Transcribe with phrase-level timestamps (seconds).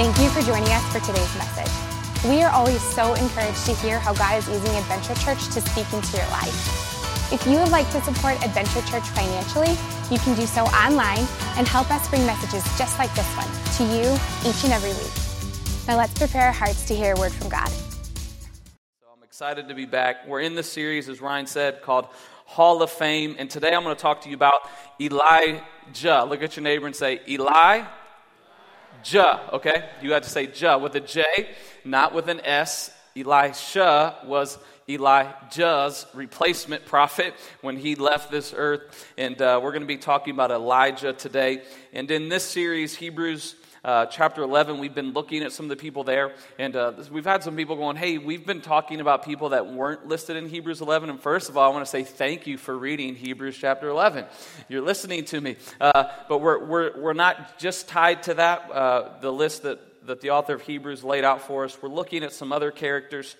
[0.00, 2.24] Thank you for joining us for today's message.
[2.24, 5.92] We are always so encouraged to hear how God is using Adventure Church to speak
[5.92, 7.30] into your life.
[7.30, 9.76] If you would like to support Adventure Church financially,
[10.10, 11.28] you can do so online
[11.58, 13.46] and help us bring messages just like this one
[13.76, 14.10] to you
[14.48, 15.86] each and every week.
[15.86, 17.68] Now let's prepare our hearts to hear a word from God.
[17.68, 20.26] So I'm excited to be back.
[20.26, 22.06] We're in the series, as Ryan said, called
[22.46, 23.36] Hall of Fame.
[23.38, 24.66] And today I'm going to talk to you about
[24.98, 26.24] Elijah.
[26.26, 27.86] Look at your neighbor and say, Elijah.
[29.52, 29.88] Okay?
[30.02, 31.24] You had to say Jah with a J,
[31.84, 32.92] not with an S.
[33.16, 39.06] Elisha was Elijah's replacement prophet when he left this earth.
[39.16, 41.62] And uh, we're going to be talking about Elijah today.
[41.92, 45.76] And in this series, Hebrews uh, chapter 11, we've been looking at some of the
[45.76, 49.50] people there, and uh, we've had some people going, Hey, we've been talking about people
[49.50, 51.08] that weren't listed in Hebrews 11.
[51.08, 54.26] And first of all, I want to say thank you for reading Hebrews chapter 11.
[54.68, 55.56] You're listening to me.
[55.80, 60.20] Uh, but we're, we're, we're not just tied to that, uh, the list that, that
[60.20, 61.78] the author of Hebrews laid out for us.
[61.80, 63.34] We're looking at some other characters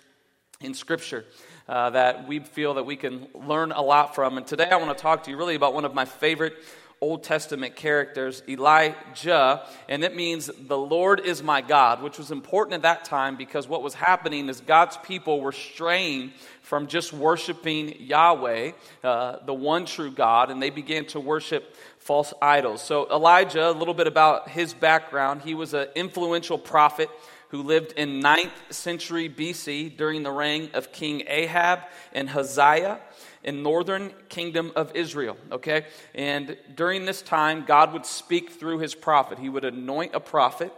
[0.60, 1.24] in Scripture.
[1.68, 4.36] Uh, that we feel that we can learn a lot from.
[4.36, 6.54] And today I want to talk to you really about one of my favorite
[7.02, 12.74] Old Testament characters, Elijah, and it means the Lord is my God, which was important
[12.74, 17.94] at that time because what was happening is God's people were straying from just worshiping
[18.00, 22.82] Yahweh, uh, the one true God, and they began to worship false idols.
[22.82, 27.08] So, Elijah, a little bit about his background, he was an influential prophet
[27.48, 31.80] who lived in 9th century BC during the reign of King Ahab
[32.12, 33.00] and Hazael
[33.42, 35.86] in northern kingdom of Israel, okay?
[36.14, 39.38] And during this time, God would speak through his prophet.
[39.38, 40.72] He would anoint a prophet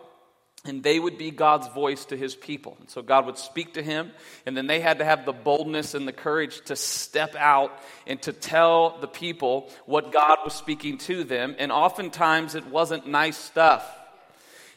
[0.64, 2.77] and they would be God's voice to his people.
[2.78, 4.12] And so God would speak to him,
[4.46, 7.72] and then they had to have the boldness and the courage to step out
[8.06, 11.56] and to tell the people what God was speaking to them.
[11.58, 13.84] And oftentimes it wasn't nice stuff.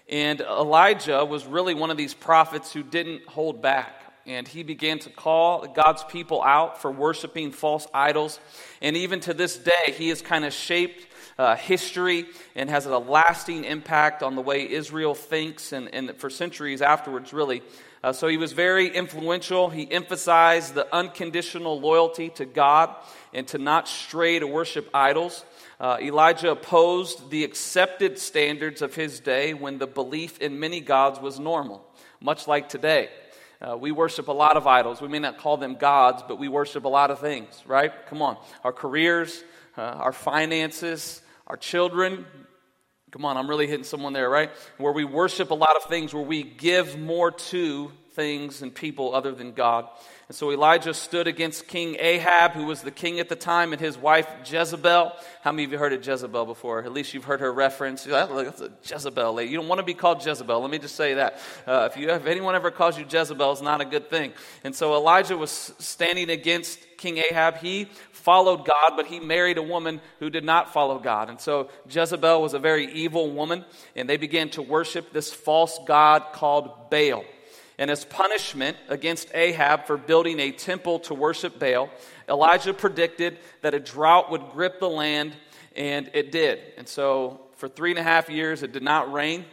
[0.09, 4.99] And Elijah was really one of these prophets who didn't hold back and he began
[4.99, 8.39] to call God's people out for worshiping false idols.
[8.81, 11.05] And even to this day, he has kind of shaped
[11.37, 12.25] uh, history
[12.55, 17.33] and has a lasting impact on the way Israel thinks and, and for centuries afterwards,
[17.33, 17.61] really.
[18.03, 19.69] Uh, so he was very influential.
[19.69, 22.95] He emphasized the unconditional loyalty to God
[23.33, 25.43] and to not stray to worship idols.
[25.79, 31.19] Uh, Elijah opposed the accepted standards of his day when the belief in many gods
[31.19, 31.85] was normal,
[32.21, 33.09] much like today.
[33.61, 35.01] Uh, we worship a lot of idols.
[35.01, 37.91] We may not call them gods, but we worship a lot of things, right?
[38.07, 38.37] Come on.
[38.63, 39.43] Our careers,
[39.77, 42.25] uh, our finances, our children.
[43.11, 44.51] Come on, I'm really hitting someone there, right?
[44.77, 49.15] Where we worship a lot of things, where we give more to things and people
[49.15, 49.87] other than God.
[50.27, 53.79] And so Elijah stood against King Ahab, who was the king at the time, and
[53.79, 55.13] his wife Jezebel.
[55.43, 56.83] How many of you heard of Jezebel before?
[56.83, 58.07] At least you've heard her reference.
[58.07, 59.51] Like, That's a Jezebel lady.
[59.51, 60.59] You don't want to be called Jezebel.
[60.59, 61.39] Let me just say that.
[61.67, 64.33] Uh, if, you, if anyone ever calls you Jezebel, it's not a good thing.
[64.63, 67.57] And so Elijah was standing against King Ahab.
[67.57, 71.29] He followed God, but he married a woman who did not follow God.
[71.29, 73.63] And so Jezebel was a very evil woman,
[73.95, 77.23] and they began to worship this false god called Baal.
[77.77, 81.89] And as punishment against Ahab for building a temple to worship Baal,
[82.29, 85.33] Elijah predicted that a drought would grip the land,
[85.75, 86.59] and it did.
[86.77, 89.45] And so for three and a half years, it did not rain.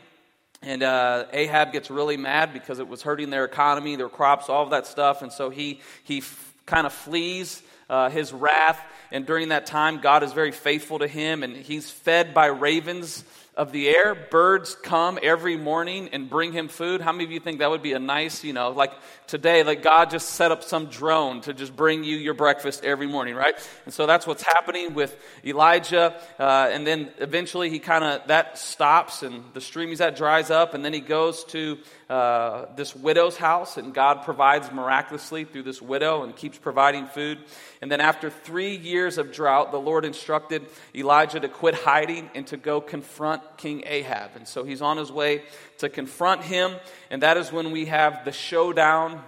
[0.62, 4.62] And uh, Ahab gets really mad because it was hurting their economy, their crops, all
[4.62, 5.22] of that stuff.
[5.22, 8.80] And so he, he f- kind of flees uh, his wrath.
[9.12, 13.22] And during that time, God is very faithful to him, and he's fed by ravens
[13.54, 14.14] of the air.
[14.14, 17.02] Birds come every morning and bring him food.
[17.02, 18.92] How many of you think that would be a nice, you know, like
[19.26, 23.06] today, like God just set up some drone to just bring you your breakfast every
[23.06, 23.54] morning, right?
[23.84, 25.14] And so that's what's happening with
[25.44, 26.18] Elijah.
[26.38, 30.50] Uh, and then eventually he kind of, that stops and the stream he's at dries
[30.50, 30.72] up.
[30.72, 31.76] And then he goes to
[32.08, 37.38] uh, this widow's house, and God provides miraculously through this widow and keeps providing food.
[37.82, 42.46] And then, after three years of drought, the Lord instructed Elijah to quit hiding and
[42.46, 44.30] to go confront King Ahab.
[44.36, 45.42] And so he's on his way
[45.78, 46.76] to confront him,
[47.10, 49.20] and that is when we have the showdown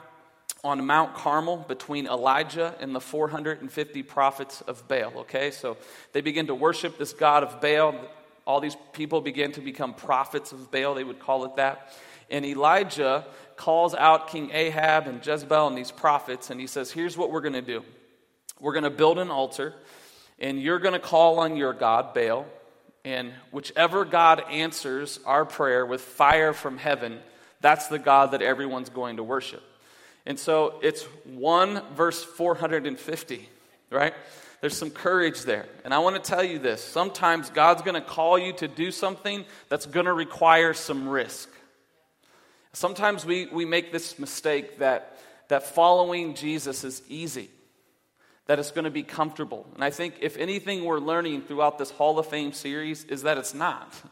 [0.62, 5.12] on Mount Carmel between Elijah and the 450 prophets of Baal.
[5.23, 5.76] Okay, so
[6.12, 7.96] they begin to worship this God of Baal.
[8.46, 11.93] All these people begin to become prophets of Baal, they would call it that.
[12.31, 13.25] And Elijah
[13.56, 17.40] calls out King Ahab and Jezebel and these prophets, and he says, Here's what we're
[17.40, 17.82] going to do
[18.64, 19.75] we're going to build an altar,
[20.38, 22.46] and you're going to call on your God, Baal,
[23.05, 27.19] and whichever God answers our prayer with fire from heaven,
[27.61, 29.62] that's the God that everyone's going to worship.
[30.25, 33.46] And so it's 1 verse 450,
[33.90, 34.14] right?
[34.62, 35.67] There's some courage there.
[35.84, 38.90] And I want to tell you this sometimes God's going to call you to do
[38.90, 41.50] something that's going to require some risk.
[42.72, 45.19] Sometimes we, we make this mistake that,
[45.49, 47.50] that following Jesus is easy,
[48.46, 49.67] that it's going to be comfortable.
[49.75, 53.38] And I think if anything we're learning throughout this Hall of Fame series is that
[53.38, 53.93] it's not.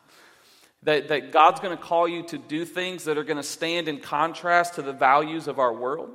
[0.84, 3.86] That, that God's going to call you to do things that are going to stand
[3.86, 6.10] in contrast to the values of our world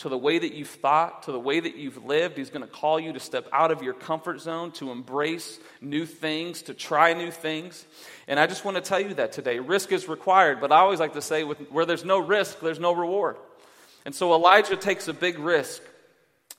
[0.00, 2.38] to the way that you've thought, to the way that you've lived.
[2.38, 6.06] He's going to call you to step out of your comfort zone, to embrace new
[6.06, 7.84] things, to try new things.
[8.26, 9.58] And I just want to tell you that today.
[9.58, 12.80] Risk is required, but I always like to say, with, where there's no risk, there's
[12.80, 13.36] no reward.
[14.06, 15.82] And so Elijah takes a big risk.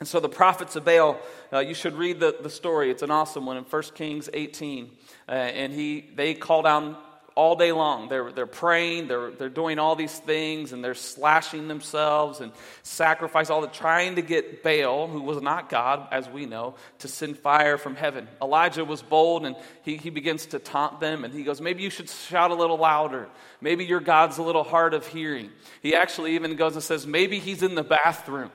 [0.02, 1.20] And so the prophets of Baal,
[1.54, 2.90] uh, you should read the, the story.
[2.90, 4.90] It's an awesome one in 1 Kings 18.
[5.30, 6.98] Uh, and he, they call down
[7.36, 8.10] all day long.
[8.10, 12.52] They're, they're praying, they're, they're doing all these things, and they're slashing themselves and
[12.82, 17.08] sacrifice, all the trying to get Baal, who was not God, as we know, to
[17.08, 18.28] send fire from heaven.
[18.42, 21.92] Elijah was bold, and he, he begins to taunt them, and he goes, Maybe you
[21.92, 23.30] should shout a little louder.
[23.62, 25.52] Maybe your God's a little hard of hearing.
[25.84, 28.50] He actually even goes and says, Maybe he's in the bathroom.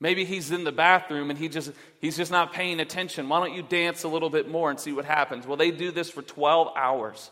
[0.00, 3.28] Maybe he's in the bathroom and he just, he's just not paying attention.
[3.28, 5.46] Why don't you dance a little bit more and see what happens?
[5.46, 7.30] Well, they do this for 12 hours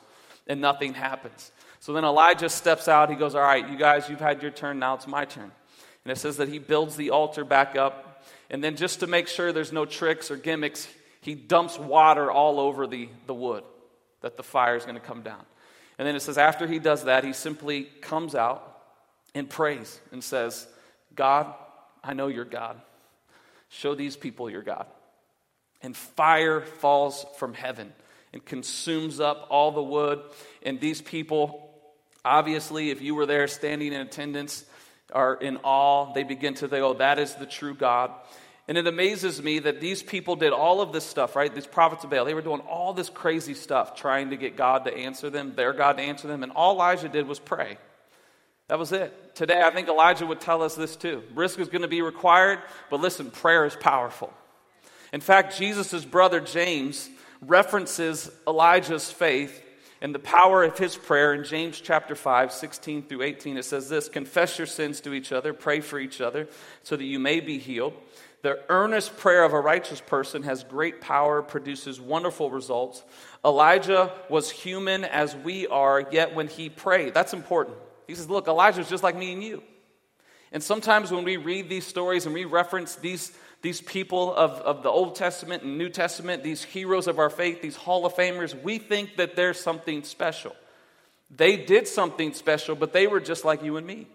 [0.48, 1.52] and nothing happens.
[1.80, 3.10] So then Elijah steps out.
[3.10, 4.78] He goes, All right, you guys, you've had your turn.
[4.78, 5.52] Now it's my turn.
[6.04, 8.24] And it says that he builds the altar back up.
[8.50, 10.88] And then just to make sure there's no tricks or gimmicks,
[11.20, 13.64] he dumps water all over the, the wood
[14.20, 15.44] that the fire is going to come down.
[15.98, 18.80] And then it says, after he does that, he simply comes out
[19.34, 20.66] and prays and says,
[21.14, 21.52] God,
[22.06, 22.80] I know you're God.
[23.68, 24.86] Show these people your God.
[25.82, 27.92] And fire falls from heaven
[28.32, 30.20] and consumes up all the wood.
[30.62, 31.70] And these people,
[32.24, 34.64] obviously, if you were there standing in attendance,
[35.12, 36.12] are in awe.
[36.12, 38.10] They begin to say, Oh, that is the true God.
[38.68, 41.54] And it amazes me that these people did all of this stuff, right?
[41.54, 44.86] These prophets of Baal, they were doing all this crazy stuff, trying to get God
[44.86, 46.42] to answer them, their God to answer them.
[46.42, 47.78] And all Elijah did was pray.
[48.68, 49.34] That was it.
[49.36, 51.22] Today, I think Elijah would tell us this too.
[51.34, 52.58] Risk is going to be required,
[52.90, 54.32] but listen, prayer is powerful.
[55.12, 57.08] In fact, Jesus' brother James
[57.40, 59.62] references Elijah's faith
[60.00, 63.56] and the power of his prayer in James chapter 5, 16 through 18.
[63.56, 66.48] It says this Confess your sins to each other, pray for each other,
[66.82, 67.94] so that you may be healed.
[68.42, 73.02] The earnest prayer of a righteous person has great power, produces wonderful results.
[73.44, 77.76] Elijah was human as we are, yet when he prayed, that's important.
[78.06, 79.62] He says, Look, Elijah's just like me and you.
[80.52, 83.32] And sometimes when we read these stories and we reference these,
[83.62, 87.60] these people of, of the Old Testament and New Testament, these heroes of our faith,
[87.60, 90.54] these Hall of Famers, we think that there's something special.
[91.34, 94.06] They did something special, but they were just like you and me.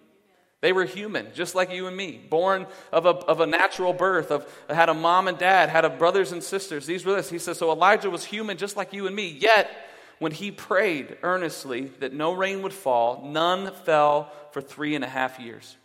[0.61, 4.29] They were human, just like you and me, born of a, of a natural birth,
[4.29, 6.85] of had a mom and dad, had a brothers and sisters.
[6.85, 7.31] These were this.
[7.31, 9.27] He says, so Elijah was human, just like you and me.
[9.27, 9.69] Yet
[10.21, 15.07] when he prayed earnestly that no rain would fall, none fell for three and a
[15.07, 15.75] half years.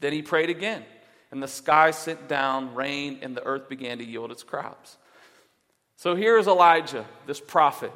[0.00, 0.82] Then he prayed again,
[1.30, 4.96] and the sky sent down rain, and the earth began to yield its crops.
[5.96, 7.92] So here is Elijah, this prophet.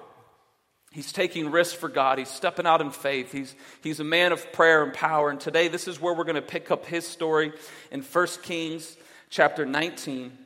[0.93, 2.19] He's taking risks for God.
[2.19, 3.33] He's stepping out in faith.
[3.33, 5.31] He's, he's a man of prayer and power.
[5.31, 7.55] And today, this is where we're going to pick up his story
[7.91, 8.95] in 1 Kings
[9.31, 10.37] chapter 19.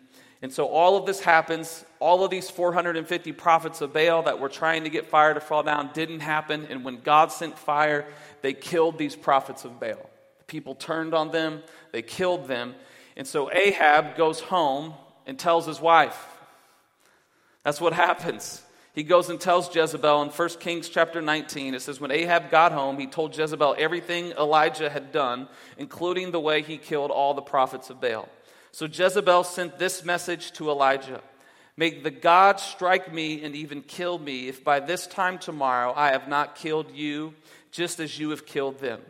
[0.42, 1.84] And so all of this happens.
[1.98, 5.62] All of these 450 prophets of Baal that were trying to get fire to fall
[5.62, 6.66] down didn't happen.
[6.70, 8.06] And when God sent fire,
[8.40, 10.09] they killed these prophets of Baal.
[10.47, 12.75] People turned on them, they killed them.
[13.16, 14.94] And so Ahab goes home
[15.26, 16.26] and tells his wife.
[17.64, 18.62] That's what happens.
[18.94, 21.75] He goes and tells Jezebel in 1 Kings chapter 19.
[21.75, 26.40] It says, When Ahab got home, he told Jezebel everything Elijah had done, including the
[26.40, 28.28] way he killed all the prophets of Baal.
[28.72, 31.20] So Jezebel sent this message to Elijah
[31.80, 36.08] May the God strike me and even kill me if by this time tomorrow I
[36.08, 37.32] have not killed you,
[37.70, 39.00] just as you have killed them.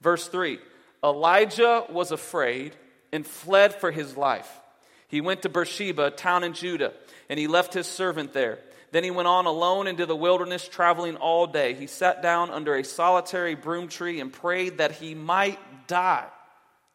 [0.00, 0.60] Verse 3
[1.02, 2.76] Elijah was afraid
[3.12, 4.60] and fled for his life.
[5.08, 6.92] He went to Beersheba, a town in Judah,
[7.28, 8.60] and he left his servant there.
[8.92, 11.74] Then he went on alone into the wilderness, traveling all day.
[11.74, 16.28] He sat down under a solitary broom tree and prayed that he might die.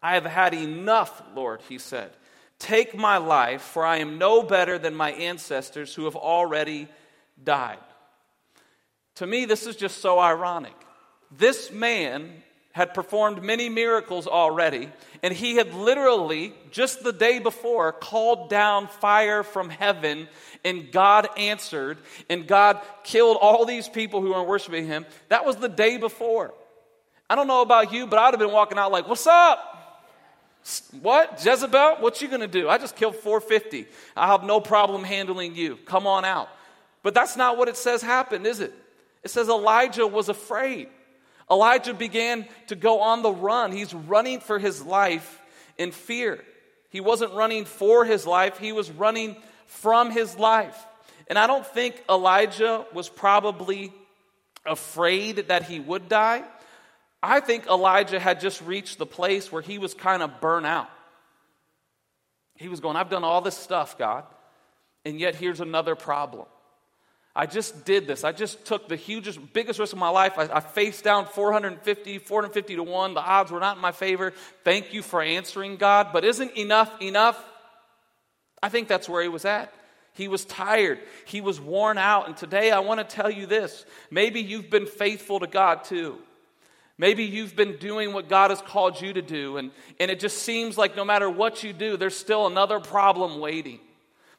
[0.01, 2.12] I have had enough, Lord, he said.
[2.60, 6.88] Take my life, for I am no better than my ancestors who have already
[7.44, 7.80] died.
[9.16, 10.75] To me, this is just so ironic.
[11.32, 14.89] This man had performed many miracles already,
[15.24, 20.27] and he had literally, just the day before, called down fire from heaven,
[20.63, 21.98] and God answered,
[22.30, 25.08] and God killed all these people who were worshiping him.
[25.30, 26.54] That was the day before.
[27.27, 29.76] I don't know about you, but I'd have been walking out like, What's up?
[31.01, 31.43] What?
[31.43, 31.97] Jezebel?
[32.00, 32.67] What you going to do?
[32.67, 33.88] I just killed 450.
[34.15, 35.77] I have no problem handling you.
[35.86, 36.50] Come on out.
[37.03, 38.74] But that's not what it says happened, is it?
[39.24, 40.89] It says Elijah was afraid.
[41.50, 43.71] Elijah began to go on the run.
[43.71, 45.41] He's running for his life
[45.77, 46.43] in fear.
[46.89, 50.86] He wasn't running for his life, he was running from his life.
[51.27, 53.93] And I don't think Elijah was probably
[54.65, 56.43] afraid that he would die.
[57.27, 60.89] I think Elijah had just reached the place where he was kind of burnt out.
[62.55, 64.24] He was going, I've done all this stuff, God,
[65.03, 66.46] and yet here's another problem.
[67.36, 68.24] I just did this.
[68.24, 70.39] I just took the hugest, biggest risk of my life.
[70.39, 73.13] I, I, faced down 450, 450 to 1.
[73.13, 74.31] The odds were not in my favor.
[74.63, 76.12] Thank you for answering, God.
[76.13, 77.38] But isn't enough enough?
[78.63, 79.72] I think that's where he was at.
[80.13, 81.00] He was tired.
[81.25, 82.27] He was worn out.
[82.27, 83.86] And today I want to tell you this.
[84.10, 86.17] Maybe you've been faithful to God too.
[86.98, 90.39] Maybe you've been doing what God has called you to do, and, and it just
[90.39, 93.80] seems like no matter what you do, there's still another problem waiting.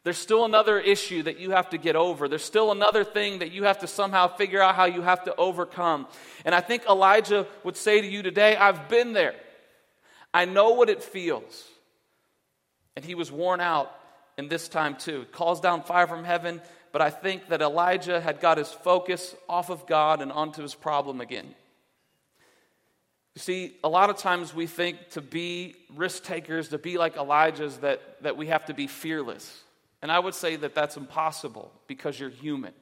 [0.03, 2.29] There's still another issue that you have to get over.
[2.29, 5.37] There's still another thing that you have to somehow figure out how you have to
[5.37, 6.07] overcome.
[6.45, 9.35] And I think Elijah would say to you today, I've been there.
[10.33, 11.65] I know what it feels.
[12.97, 13.93] And he was worn out
[14.37, 15.27] in this time too.
[15.33, 16.63] calls down fire from heaven,
[16.93, 20.75] but I think that Elijah had got his focus off of God and onto his
[20.75, 21.55] problem again.
[23.39, 27.17] You see, a lot of times we think to be risk takers, to be like
[27.17, 29.63] Elijah's, that, that we have to be fearless.
[30.03, 32.73] And I would say that that's impossible because you're human.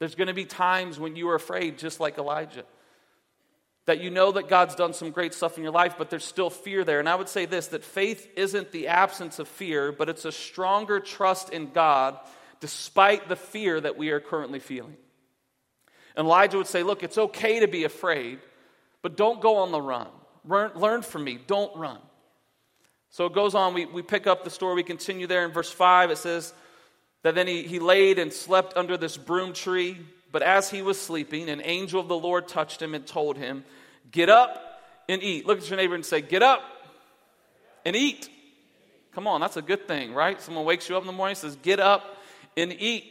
[0.00, 2.64] There's going to be times when you are afraid, just like Elijah.
[3.86, 6.50] That you know that God's done some great stuff in your life, but there's still
[6.50, 7.00] fear there.
[7.00, 10.32] And I would say this that faith isn't the absence of fear, but it's a
[10.32, 12.18] stronger trust in God
[12.60, 14.98] despite the fear that we are currently feeling.
[16.16, 18.40] And Elijah would say, Look, it's okay to be afraid,
[19.04, 20.06] but don't go on the run.
[20.46, 21.98] Learn, learn from me, don't run.
[23.10, 25.70] So it goes on, we, we pick up the story, we continue there in verse
[25.70, 26.10] 5.
[26.10, 26.54] It says
[27.22, 29.98] that then he, he laid and slept under this broom tree.
[30.32, 33.66] But as he was sleeping, an angel of the Lord touched him and told him,
[34.10, 35.46] Get up and eat.
[35.46, 36.62] Look at your neighbor and say, Get up
[37.84, 38.30] and eat.
[39.12, 40.40] Come on, that's a good thing, right?
[40.40, 42.16] Someone wakes you up in the morning says, Get up
[42.56, 43.04] and eat.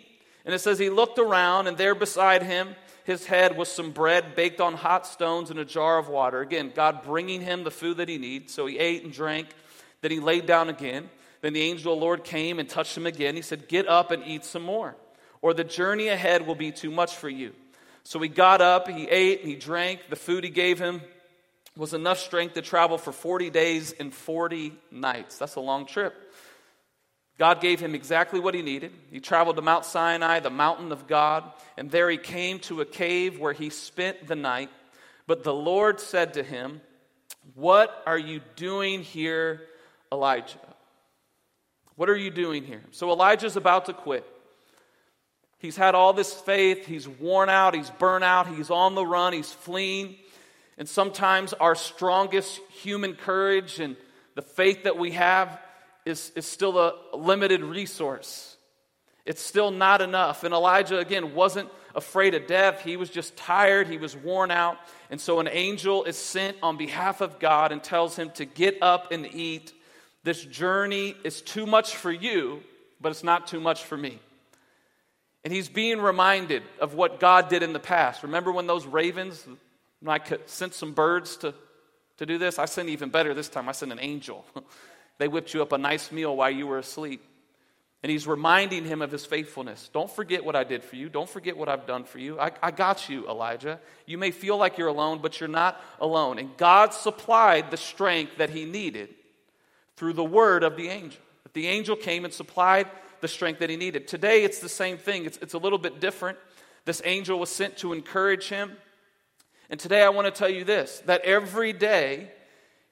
[0.43, 4.35] And it says he looked around, and there beside him, his head was some bread
[4.35, 6.41] baked on hot stones and a jar of water.
[6.41, 8.53] Again, God bringing him the food that he needs.
[8.53, 9.49] So he ate and drank.
[10.01, 11.09] Then he laid down again.
[11.41, 13.35] Then the angel of the Lord came and touched him again.
[13.35, 14.95] He said, Get up and eat some more,
[15.41, 17.53] or the journey ahead will be too much for you.
[18.05, 20.09] So he got up, he ate, and he drank.
[20.09, 21.01] The food he gave him
[21.75, 25.37] was enough strength to travel for 40 days and 40 nights.
[25.37, 26.13] That's a long trip.
[27.39, 28.91] God gave him exactly what he needed.
[29.11, 31.43] He traveled to Mount Sinai, the mountain of God,
[31.77, 34.69] and there he came to a cave where he spent the night.
[35.25, 36.81] But the Lord said to him,
[37.55, 39.61] What are you doing here,
[40.13, 40.59] Elijah.
[41.95, 42.83] What are you doing here?
[42.91, 44.25] So Elijah's about to quit.
[45.57, 49.33] He's had all this faith, he's worn out, he's burnt out, he's on the run,
[49.33, 50.17] he's fleeing.
[50.77, 53.95] And sometimes our strongest human courage and
[54.35, 55.59] the faith that we have
[56.05, 58.57] is, is still a limited resource.
[59.25, 60.43] It's still not enough.
[60.43, 62.81] And Elijah, again, wasn't afraid of death.
[62.81, 63.87] He was just tired.
[63.87, 64.77] He was worn out.
[65.09, 68.77] And so an angel is sent on behalf of God and tells him to get
[68.81, 69.73] up and eat
[70.23, 72.63] this journey is too much for you,
[73.01, 74.19] but it's not too much for me.
[75.43, 78.23] And he's being reminded of what God did in the past.
[78.23, 79.45] Remember when those ravens,
[80.01, 81.53] when I sent some birds to,
[82.17, 82.57] to do this?
[82.57, 83.67] I sent even better this time.
[83.67, 84.45] I sent an angel.
[85.17, 87.23] they whipped you up a nice meal while you were asleep.
[88.01, 89.89] And he's reminding him of his faithfulness.
[89.93, 91.07] Don't forget what I did for you.
[91.07, 92.37] Don't forget what I've done for you.
[92.37, 93.79] I, I, got you, Elijah.
[94.05, 96.37] You may feel like you're alone, but you're not alone.
[96.37, 99.15] And God supplied the strength that he needed
[99.95, 101.21] through the word of the angel.
[101.53, 102.87] The angel came and supplied
[103.21, 104.05] the strength that he needed.
[104.05, 106.37] Today, it's the same thing, it's, it's a little bit different.
[106.83, 108.73] This angel was sent to encourage him.
[109.69, 112.31] And today, I want to tell you this that every day,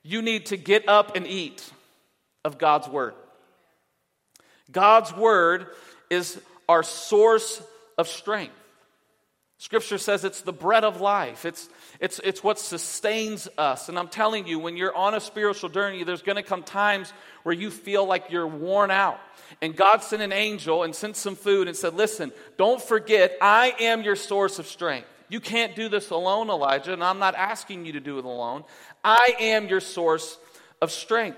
[0.04, 1.70] you need to get up and eat
[2.44, 3.14] of God's word.
[4.72, 5.68] God's word
[6.10, 7.62] is our source
[7.98, 8.54] of strength.
[9.62, 11.46] Scripture says it's the bread of life.
[11.46, 11.70] It's,
[12.00, 13.90] it's, it's what sustains us.
[13.90, 17.14] And I'm telling you, when you're on a spiritual journey, there's going to come times
[17.44, 19.20] where you feel like you're worn out.
[19.62, 23.76] And God sent an angel and sent some food and said, Listen, don't forget, I
[23.80, 25.08] am your source of strength.
[25.30, 28.64] You can't do this alone, Elijah, and I'm not asking you to do it alone.
[29.04, 30.40] I am your source
[30.82, 31.38] of strength.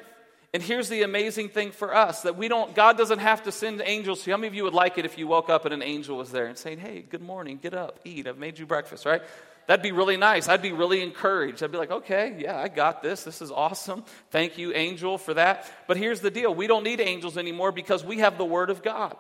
[0.54, 3.82] And here's the amazing thing for us that we don't, God doesn't have to send
[3.84, 4.24] angels.
[4.24, 6.32] How many of you would like it if you woke up and an angel was
[6.32, 9.24] there and saying, Hey, good morning, get up, eat, I've made you breakfast, right?
[9.66, 10.50] That'd be really nice.
[10.50, 11.64] I'd be really encouraged.
[11.64, 13.24] I'd be like, okay, yeah, I got this.
[13.24, 14.04] This is awesome.
[14.30, 15.72] Thank you, angel, for that.
[15.88, 18.84] But here's the deal we don't need angels anymore because we have the Word of
[18.84, 19.16] God.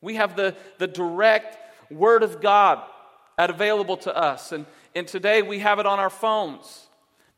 [0.00, 1.56] We have the, the direct
[1.92, 2.82] Word of God
[3.38, 4.50] available to us.
[4.50, 6.88] And, And today we have it on our phones.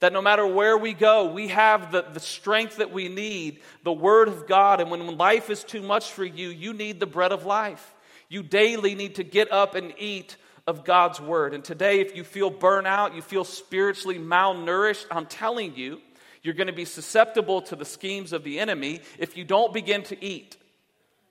[0.03, 3.93] That no matter where we go, we have the, the strength that we need, the
[3.93, 4.81] Word of God.
[4.81, 7.95] And when life is too much for you, you need the bread of life.
[8.29, 11.55] You daily need to get up and eat of God's Word.
[11.55, 16.01] And today, if you feel burnout, you feel spiritually malnourished, I'm telling you,
[16.43, 20.03] you're going to be susceptible to the schemes of the enemy if you don't begin
[20.03, 20.57] to eat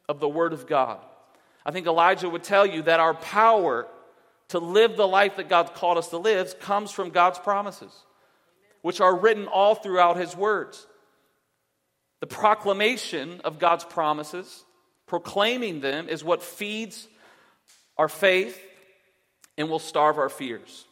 [0.08, 1.00] of the Word of God.
[1.66, 3.86] I think Elijah would tell you that our power
[4.48, 7.92] to live the life that God's called us to live comes from God's promises
[8.82, 10.88] which are written all throughout his words.
[12.20, 14.64] The proclamation of God's promises,
[15.08, 17.08] proclaiming them, is what feeds
[17.98, 18.60] our faith
[19.58, 20.86] and will starve our fears.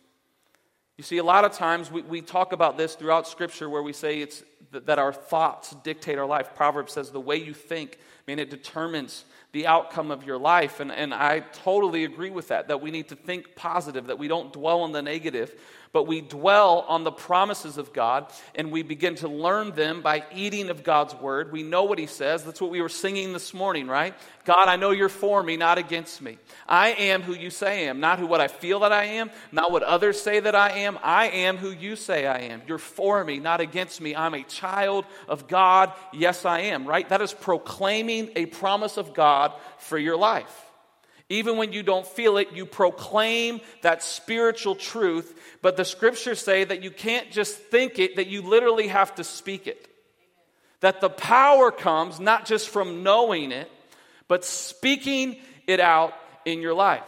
[0.97, 3.93] You see, a lot of times we, we talk about this throughout Scripture where we
[3.93, 6.55] say it's that our thoughts dictate our life.
[6.55, 10.79] Proverbs says the way you think, I mean, it determines the outcome of your life.
[10.79, 14.27] And, and I totally agree with that, that we need to think positive, that we
[14.27, 15.55] don't dwell on the negative,
[15.91, 20.23] but we dwell on the promises of God and we begin to learn them by
[20.31, 21.51] eating of God's word.
[21.51, 22.43] We know what He says.
[22.43, 24.13] That's what we were singing this morning, right?
[24.45, 26.37] God, I know you're for me, not against me.
[26.67, 29.31] I am who you say I am, not who what I feel that I am,
[29.51, 30.99] not what others say that I am.
[31.01, 32.61] I am who you say I am.
[32.67, 34.15] You're for me, not against me.
[34.15, 35.93] I'm a child of God.
[36.13, 37.07] Yes, I am, right?
[37.07, 40.65] That is proclaiming a promise of God for your life.
[41.29, 45.39] Even when you don't feel it, you proclaim that spiritual truth.
[45.61, 49.23] But the scriptures say that you can't just think it, that you literally have to
[49.23, 49.87] speak it.
[50.79, 53.69] That the power comes not just from knowing it,
[54.27, 55.37] but speaking
[55.67, 56.13] it out
[56.45, 57.03] in your life.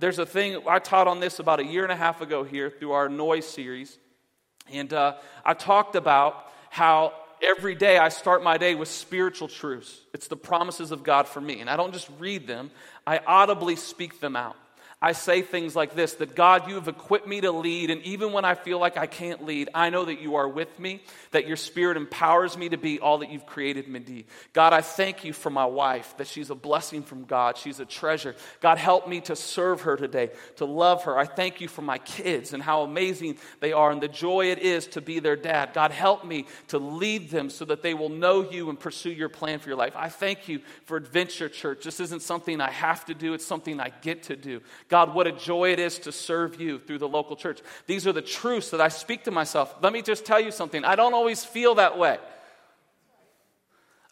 [0.00, 2.70] There's a thing, I taught on this about a year and a half ago here
[2.70, 3.98] through our noise series.
[4.72, 7.12] And uh, I talked about how
[7.42, 10.00] every day I start my day with spiritual truths.
[10.14, 11.60] It's the promises of God for me.
[11.60, 12.70] And I don't just read them,
[13.06, 14.56] I audibly speak them out.
[15.02, 18.32] I say things like this that God, you have equipped me to lead, and even
[18.32, 21.48] when I feel like I can't lead, I know that you are with me, that
[21.48, 24.26] your spirit empowers me to be all that you've created me to be.
[24.52, 27.56] God, I thank you for my wife, that she's a blessing from God.
[27.56, 28.36] She's a treasure.
[28.60, 31.16] God, help me to serve her today, to love her.
[31.16, 34.58] I thank you for my kids and how amazing they are and the joy it
[34.58, 35.70] is to be their dad.
[35.72, 39.30] God, help me to lead them so that they will know you and pursue your
[39.30, 39.94] plan for your life.
[39.96, 41.84] I thank you for Adventure Church.
[41.84, 44.60] This isn't something I have to do, it's something I get to do.
[44.90, 47.60] God, what a joy it is to serve you through the local church.
[47.86, 49.72] These are the truths that I speak to myself.
[49.80, 50.84] Let me just tell you something.
[50.84, 52.18] I don't always feel that way.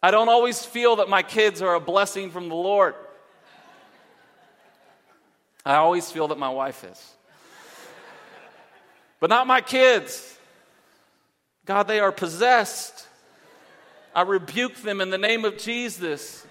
[0.01, 2.95] I don't always feel that my kids are a blessing from the Lord.
[5.65, 7.13] I always feel that my wife is.
[9.19, 10.37] But not my kids.
[11.65, 13.05] God, they are possessed.
[14.15, 16.47] I rebuke them in the name of Jesus.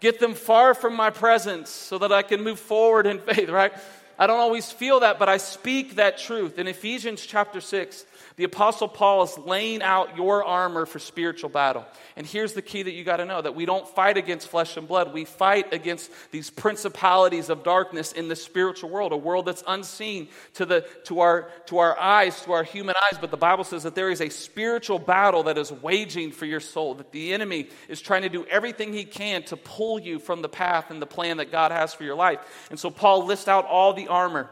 [0.00, 3.72] Get them far from my presence so that I can move forward in faith, right?
[4.18, 6.58] I don't always feel that, but I speak that truth.
[6.58, 8.04] In Ephesians chapter 6,
[8.36, 11.86] the Apostle Paul is laying out your armor for spiritual battle.
[12.16, 14.76] And here's the key that you got to know that we don't fight against flesh
[14.76, 15.12] and blood.
[15.14, 20.28] We fight against these principalities of darkness in the spiritual world, a world that's unseen
[20.54, 23.18] to, the, to, our, to our eyes, to our human eyes.
[23.18, 26.60] But the Bible says that there is a spiritual battle that is waging for your
[26.60, 30.42] soul, that the enemy is trying to do everything he can to pull you from
[30.42, 32.40] the path and the plan that God has for your life.
[32.70, 34.50] And so Paul lists out all armor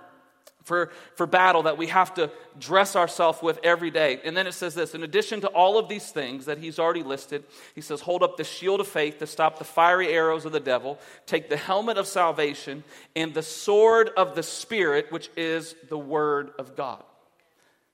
[0.65, 4.21] for, for battle that we have to dress ourselves with every day.
[4.25, 7.03] And then it says this in addition to all of these things that he's already
[7.03, 10.53] listed, he says, hold up the shield of faith to stop the fiery arrows of
[10.53, 12.83] the devil, take the helmet of salvation,
[13.15, 17.05] and the sword of the Spirit, which is the word of God.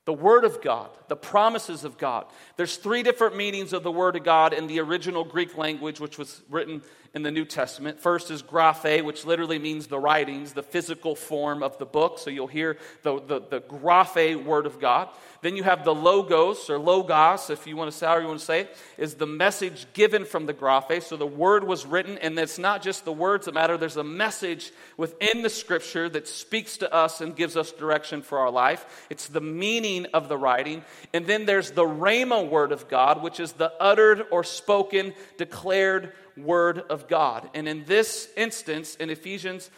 [0.07, 2.25] The Word of God, the promises of God.
[2.57, 6.19] There's three different meanings of the Word of God in the original Greek language, which
[6.19, 7.99] was written in the New Testament.
[7.99, 12.19] First is graphe, which literally means the writings, the physical form of the book.
[12.19, 15.09] So you'll hear the, the, the graphe word of God.
[15.43, 18.41] Then you have the logos or logos, if you want to say how you want
[18.41, 21.03] to say it, is the message given from the graphe.
[21.03, 23.77] So the word was written, and it's not just the words that matter.
[23.77, 28.39] There's a message within the scripture that speaks to us and gives us direction for
[28.39, 29.07] our life.
[29.09, 30.85] It's the meaning of the writing.
[31.15, 36.13] And then there's the rhema word of God, which is the uttered or spoken, declared
[36.37, 37.49] word of God.
[37.55, 39.71] And in this instance, in Ephesians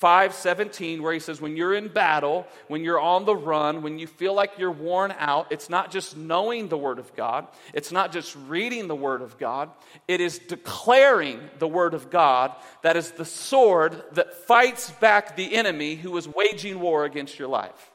[0.00, 4.06] 5:17 where he says when you're in battle, when you're on the run, when you
[4.06, 8.12] feel like you're worn out, it's not just knowing the word of God, it's not
[8.12, 9.70] just reading the word of God,
[10.06, 15.54] it is declaring the word of God that is the sword that fights back the
[15.54, 17.90] enemy who is waging war against your life.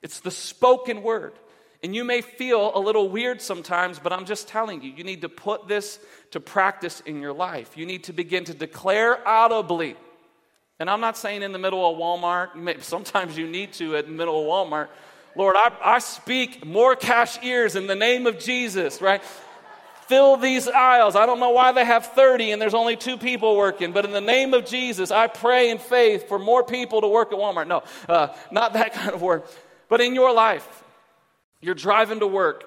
[0.00, 1.32] It's the spoken word.
[1.82, 5.22] And you may feel a little weird sometimes, but I'm just telling you, you need
[5.22, 5.98] to put this
[6.30, 7.76] to practice in your life.
[7.76, 9.96] You need to begin to declare audibly.
[10.78, 14.12] And I'm not saying in the middle of Walmart, sometimes you need to at the
[14.12, 14.88] middle of Walmart,
[15.34, 19.22] Lord, I, I speak more cashiers in the name of Jesus, right?
[20.06, 21.16] Fill these aisles.
[21.16, 24.10] I don't know why they have 30 and there's only two people working, but in
[24.10, 27.66] the name of Jesus, I pray in faith for more people to work at Walmart.
[27.66, 29.50] No, uh, not that kind of work.
[29.88, 30.81] But in your life,
[31.62, 32.64] you're driving to work,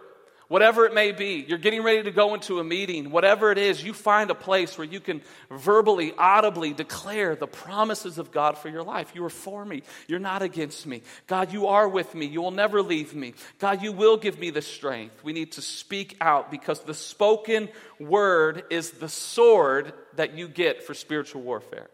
[0.47, 3.83] Whatever it may be, you're getting ready to go into a meeting, whatever it is,
[3.83, 8.69] you find a place where you can verbally, audibly declare the promises of God for
[8.69, 9.13] your life.
[9.15, 9.81] You are for me.
[10.07, 11.01] You're not against me.
[11.25, 12.27] God, you are with me.
[12.27, 13.33] You will never leave me.
[13.57, 15.23] God, you will give me the strength.
[15.23, 17.67] We need to speak out because the spoken
[17.99, 21.89] word is the sword that you get for spiritual warfare.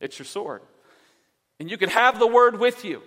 [0.00, 0.62] It's your sword.
[1.58, 3.02] And you can have the word with you,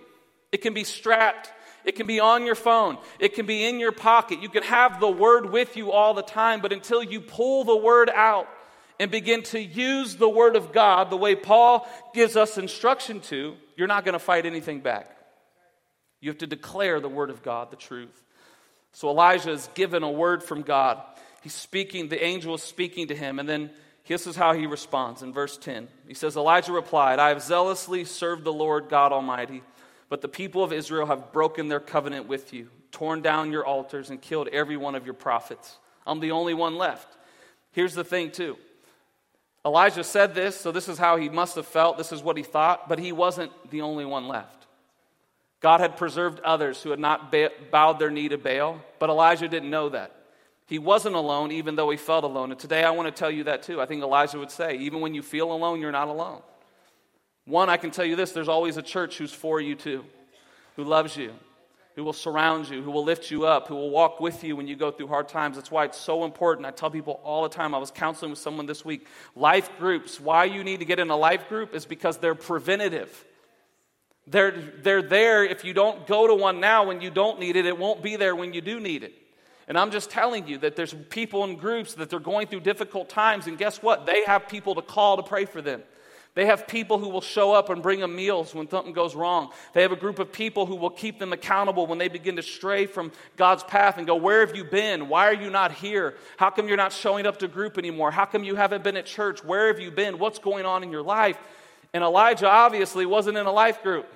[0.52, 1.50] it can be strapped
[1.84, 2.98] it can be on your phone.
[3.18, 4.42] It can be in your pocket.
[4.42, 7.76] You can have the word with you all the time, but until you pull the
[7.76, 8.48] word out
[8.98, 13.56] and begin to use the word of God the way Paul gives us instruction to,
[13.76, 15.10] you're not going to fight anything back.
[16.20, 18.22] You have to declare the word of God, the truth.
[18.92, 21.02] So Elijah is given a word from God.
[21.42, 23.70] He's speaking, the angel is speaking to him, and then
[24.06, 25.88] this is how he responds in verse 10.
[26.06, 29.62] He says, Elijah replied, I have zealously served the Lord God Almighty.
[30.08, 34.10] But the people of Israel have broken their covenant with you, torn down your altars,
[34.10, 35.78] and killed every one of your prophets.
[36.06, 37.08] I'm the only one left.
[37.72, 38.56] Here's the thing, too.
[39.66, 41.96] Elijah said this, so this is how he must have felt.
[41.96, 44.66] This is what he thought, but he wasn't the only one left.
[45.60, 47.34] God had preserved others who had not
[47.70, 50.14] bowed their knee to Baal, but Elijah didn't know that.
[50.66, 52.50] He wasn't alone, even though he felt alone.
[52.50, 53.80] And today I want to tell you that too.
[53.80, 56.42] I think Elijah would say, even when you feel alone, you're not alone.
[57.46, 60.04] One, I can tell you this there's always a church who's for you too,
[60.76, 61.32] who loves you,
[61.94, 64.66] who will surround you, who will lift you up, who will walk with you when
[64.66, 65.56] you go through hard times.
[65.56, 66.66] That's why it's so important.
[66.66, 67.74] I tell people all the time.
[67.74, 69.06] I was counseling with someone this week.
[69.36, 73.24] Life groups, why you need to get in a life group is because they're preventative.
[74.26, 75.44] They're, they're there.
[75.44, 78.16] If you don't go to one now when you don't need it, it won't be
[78.16, 79.12] there when you do need it.
[79.68, 83.08] And I'm just telling you that there's people in groups that they're going through difficult
[83.08, 84.04] times, and guess what?
[84.04, 85.82] They have people to call to pray for them.
[86.34, 89.50] They have people who will show up and bring them meals when something goes wrong.
[89.72, 92.42] They have a group of people who will keep them accountable when they begin to
[92.42, 95.08] stray from God's path and go, Where have you been?
[95.08, 96.16] Why are you not here?
[96.36, 98.10] How come you're not showing up to group anymore?
[98.10, 99.44] How come you haven't been at church?
[99.44, 100.18] Where have you been?
[100.18, 101.38] What's going on in your life?
[101.92, 104.12] And Elijah obviously wasn't in a life group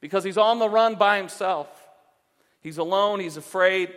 [0.00, 1.68] because he's on the run by himself.
[2.62, 3.94] He's alone, he's afraid.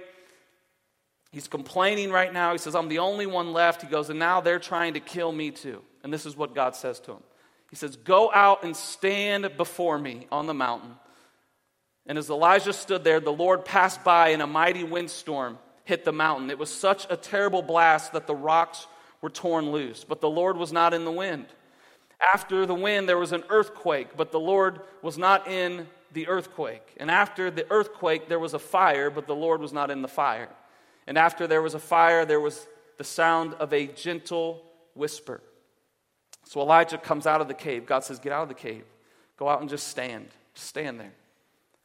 [1.32, 2.52] He's complaining right now.
[2.52, 3.82] He says, I'm the only one left.
[3.82, 5.82] He goes, and now they're trying to kill me too.
[6.04, 7.24] And this is what God says to him
[7.72, 10.94] he says, Go out and stand before me on the mountain.
[12.06, 16.12] And as Elijah stood there, the Lord passed by and a mighty windstorm hit the
[16.12, 16.50] mountain.
[16.50, 18.86] It was such a terrible blast that the rocks
[19.22, 21.46] were torn loose, but the Lord was not in the wind.
[22.34, 26.96] After the wind, there was an earthquake, but the Lord was not in the earthquake.
[26.98, 30.08] And after the earthquake, there was a fire, but the Lord was not in the
[30.08, 30.50] fire.
[31.08, 35.42] And after there was a fire, there was the sound of a gentle whisper.
[36.46, 37.86] So Elijah comes out of the cave.
[37.86, 38.84] God says, Get out of the cave.
[39.38, 40.28] Go out and just stand.
[40.54, 41.14] Just stand there.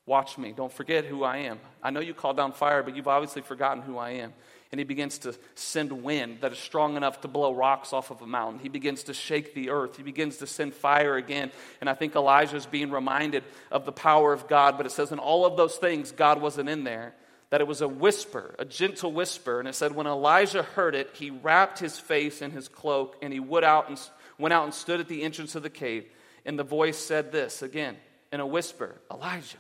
[0.06, 0.52] Watch me.
[0.52, 1.58] Don't forget who I am.
[1.82, 4.32] I know you called down fire, but you've obviously forgotten who I am.
[4.70, 8.20] And he begins to send wind that is strong enough to blow rocks off of
[8.22, 8.60] a mountain.
[8.60, 9.96] He begins to shake the earth.
[9.96, 11.50] He begins to send fire again.
[11.80, 14.76] And I think Elijah is being reminded of the power of God.
[14.76, 17.14] But it says, in all of those things, God wasn't in there.
[17.50, 19.60] That it was a whisper, a gentle whisper.
[19.60, 23.32] And it said, when Elijah heard it, he wrapped his face in his cloak and
[23.32, 23.98] he went out and
[24.38, 26.06] went out and stood at the entrance of the cave.
[26.44, 27.96] And the voice said this again
[28.32, 29.58] in a whisper Elijah,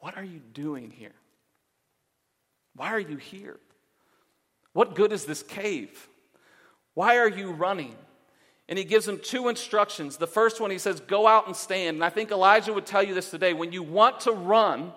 [0.00, 1.14] what are you doing here?
[2.74, 3.58] Why are you here?
[4.72, 6.08] What good is this cave?
[6.94, 7.96] Why are you running?
[8.68, 10.16] And he gives him two instructions.
[10.16, 11.96] The first one, he says, Go out and stand.
[11.96, 13.54] And I think Elijah would tell you this today.
[13.54, 14.92] When you want to run,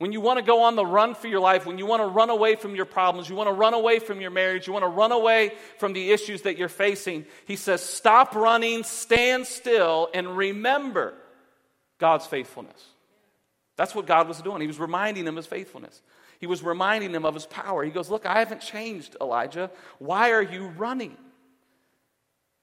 [0.00, 2.06] when you want to go on the run for your life, when you want to
[2.06, 4.82] run away from your problems, you want to run away from your marriage, you want
[4.82, 10.08] to run away from the issues that you're facing, he says, stop running, stand still,
[10.14, 11.12] and remember
[11.98, 12.82] God's faithfulness.
[13.76, 14.62] That's what God was doing.
[14.62, 16.00] He was reminding him of his faithfulness.
[16.38, 17.84] He was reminding him of his power.
[17.84, 19.70] He goes, Look, I haven't changed, Elijah.
[19.98, 21.14] Why are you running?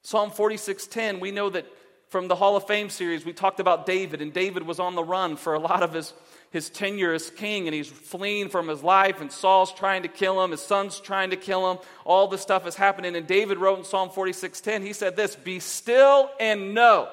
[0.02, 1.68] Psalm 46:10, we know that
[2.10, 5.04] from the Hall of Fame series, we talked about David, and David was on the
[5.04, 6.14] run for a lot of his
[6.52, 10.44] his tenure as king and he's fleeing from his life and Saul's trying to kill
[10.44, 11.80] him, his son's trying to kill him.
[12.06, 13.16] All this stuff is happening.
[13.16, 17.10] And David wrote in Psalm 46:10, he said this, "Be still and know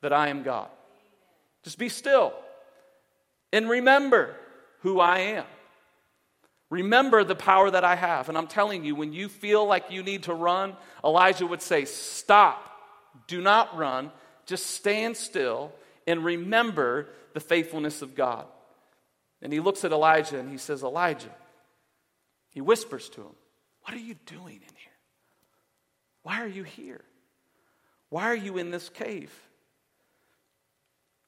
[0.00, 0.68] that I am God."
[1.62, 2.34] Just be still
[3.52, 4.34] and remember
[4.80, 5.44] who I am.
[6.70, 8.28] Remember the power that I have.
[8.30, 11.84] And I'm telling you, when you feel like you need to run, Elijah would say,
[11.84, 12.68] Stop.
[13.26, 14.10] Do not run.
[14.46, 15.72] Just stand still
[16.06, 18.46] and remember the faithfulness of God.
[19.40, 21.34] And he looks at Elijah and he says, Elijah,
[22.50, 23.34] he whispers to him,
[23.84, 24.92] What are you doing in here?
[26.22, 27.02] Why are you here?
[28.08, 29.32] Why are you in this cave?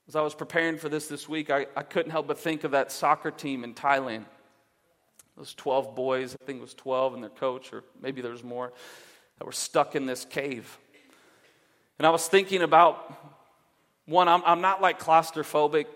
[0.06, 2.72] As I was preparing for this this week, I, I couldn't help but think of
[2.72, 4.24] that soccer team in Thailand.
[5.36, 8.72] Those 12 boys, I think it was 12, and their coach, or maybe there's more,
[9.38, 10.78] that were stuck in this cave.
[11.98, 13.33] And I was thinking about
[14.06, 15.86] one, I'm, I'm not like claustrophobic.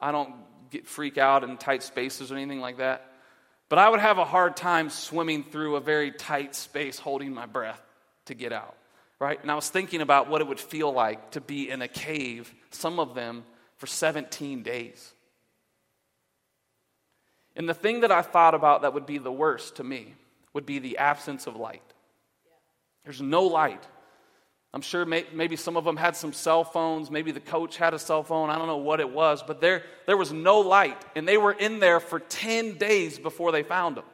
[0.00, 0.34] I don't
[0.70, 3.10] get freak out in tight spaces or anything like that.
[3.68, 7.46] But I would have a hard time swimming through a very tight space holding my
[7.46, 7.82] breath
[8.26, 8.76] to get out,
[9.18, 9.40] right?
[9.40, 12.52] And I was thinking about what it would feel like to be in a cave,
[12.70, 13.44] some of them
[13.76, 15.12] for 17 days.
[17.56, 20.14] And the thing that I thought about that would be the worst to me
[20.52, 21.82] would be the absence of light.
[23.04, 23.84] There's no light.
[24.74, 27.10] I'm sure may, maybe some of them had some cell phones.
[27.10, 28.50] Maybe the coach had a cell phone.
[28.50, 31.02] I don't know what it was, but there, there was no light.
[31.16, 34.04] And they were in there for 10 days before they found them.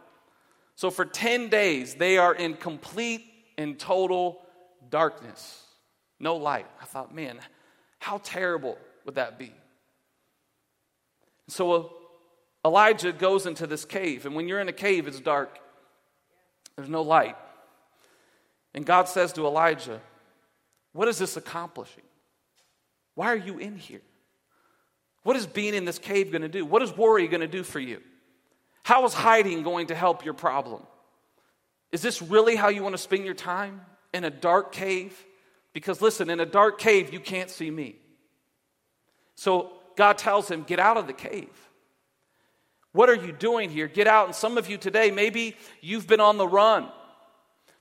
[0.77, 3.25] So for 10 days, they are in complete
[3.59, 4.43] and total
[4.91, 5.61] darkness.
[6.21, 6.67] No light.
[6.81, 7.41] I thought, man,
[7.99, 9.53] how terrible would that be?
[11.49, 11.89] So uh,
[12.65, 14.25] Elijah goes into this cave.
[14.25, 15.59] And when you're in a cave, it's dark,
[16.77, 17.37] there's no light.
[18.73, 20.01] And God says to Elijah,
[20.95, 22.05] What is this accomplishing?
[23.17, 24.01] Why are you in here?
[25.25, 26.65] What is being in this cave going to do?
[26.65, 28.01] What is worry going to do for you?
[28.85, 30.83] How is hiding going to help your problem?
[31.91, 33.81] Is this really how you want to spend your time?
[34.13, 35.19] In a dark cave?
[35.73, 37.97] Because listen, in a dark cave, you can't see me.
[39.35, 41.51] So God tells him, Get out of the cave.
[42.93, 43.89] What are you doing here?
[43.89, 44.27] Get out.
[44.27, 46.89] And some of you today, maybe you've been on the run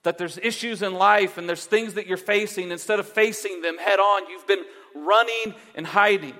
[0.03, 2.71] that there's issues in life and there's things that you're facing.
[2.71, 4.63] Instead of facing them head on, you've been
[4.95, 6.35] running and hiding.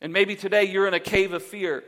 [0.00, 1.84] And maybe today you're in a cave of fear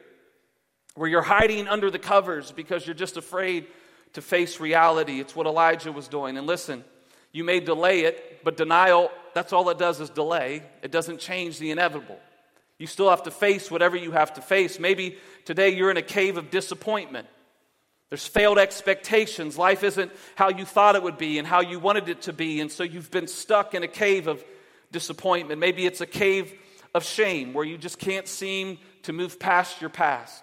[0.95, 3.67] where you're hiding under the covers because you're just afraid
[4.15, 5.21] to face reality.
[5.21, 6.37] It's what Elijah was doing.
[6.37, 6.85] And listen,
[7.33, 10.63] you may delay it, but denial, that's all it does is delay.
[10.83, 12.19] It doesn't change the inevitable.
[12.79, 14.79] You still have to face whatever you have to face.
[14.79, 17.29] Maybe today you're in a cave of disappointment.
[18.09, 19.59] There's failed expectations.
[19.59, 22.61] Life isn't how you thought it would be and how you wanted it to be.
[22.61, 24.45] And so you've been stuck in a cave of
[24.93, 25.59] disappointment.
[25.59, 26.53] Maybe it's a cave
[26.95, 30.43] of shame where you just can't seem to move past your past.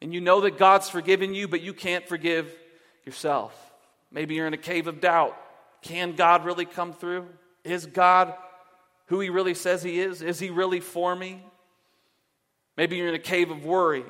[0.00, 2.52] And you know that God's forgiven you, but you can't forgive
[3.04, 3.54] yourself.
[4.10, 5.36] Maybe you're in a cave of doubt.
[5.82, 7.26] Can God really come through?
[7.62, 8.34] Is God
[9.06, 10.22] who He really says He is?
[10.22, 11.42] Is He really for me?
[12.76, 14.04] Maybe you're in a cave of worry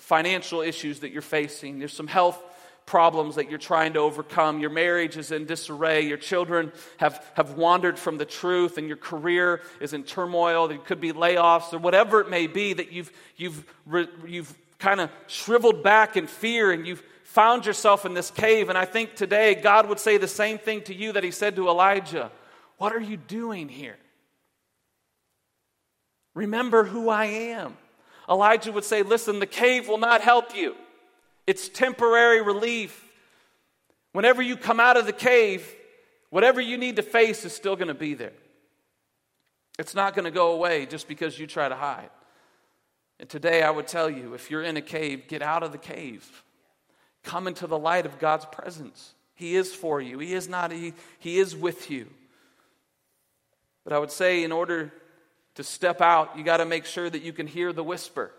[0.00, 1.78] financial issues that you're facing.
[1.78, 2.42] There's some health
[2.86, 4.58] problems that you're trying to overcome.
[4.58, 6.00] Your marriage is in disarray.
[6.06, 10.66] Your children have, have wandered from the truth, and your career is in turmoil.
[10.66, 13.64] There could be layoffs or whatever it may be that you've, you've,
[14.26, 18.68] you've kind of shriveled back in fear and you've found yourself in this cave.
[18.70, 21.54] And I think today God would say the same thing to you that He said
[21.56, 22.32] to Elijah
[22.78, 23.98] What are you doing here?
[26.34, 27.76] Remember who I am.
[28.30, 30.74] Elijah would say, Listen, the cave will not help you,
[31.46, 33.06] it's temporary relief.
[34.12, 35.72] Whenever you come out of the cave,
[36.30, 38.32] whatever you need to face is still going to be there.
[39.78, 42.10] It's not going to go away just because you try to hide.
[43.20, 45.78] And today I would tell you if you're in a cave, get out of the
[45.78, 46.42] cave.
[47.22, 49.14] Come into the light of God's presence.
[49.34, 52.08] He is for you, He is not, He, he is with you.
[53.84, 54.92] But I would say, in order
[55.60, 58.30] to step out, you got to make sure that you can hear the whisper.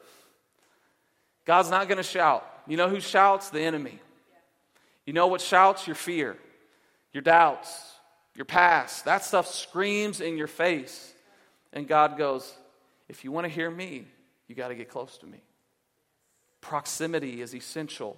[1.45, 2.45] God's not going to shout.
[2.67, 3.51] You know who shouts?
[3.51, 3.99] The enemy.
[5.05, 5.85] You know what shouts?
[5.85, 6.35] Your fear,
[7.13, 7.93] your doubts,
[8.35, 9.05] your past.
[9.05, 11.13] That stuff screams in your face.
[11.73, 12.51] And God goes,
[13.07, 14.05] if you want to hear me,
[14.47, 15.41] you got to get close to me.
[16.59, 18.17] Proximity is essential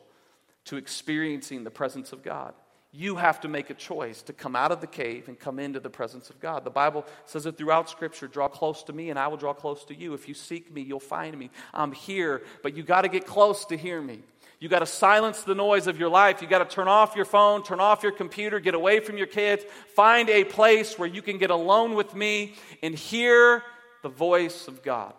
[0.65, 2.53] to experiencing the presence of God
[2.95, 5.79] you have to make a choice to come out of the cave and come into
[5.79, 6.63] the presence of God.
[6.63, 9.83] The Bible says it throughout Scripture draw close to me, and I will draw close
[9.85, 10.13] to you.
[10.13, 11.49] If you seek me, you'll find me.
[11.73, 14.19] I'm here, but you got to get close to hear me.
[14.59, 16.41] You got to silence the noise of your life.
[16.41, 19.27] You got to turn off your phone, turn off your computer, get away from your
[19.27, 22.53] kids, find a place where you can get alone with me
[22.83, 23.63] and hear
[24.03, 25.15] the voice of God.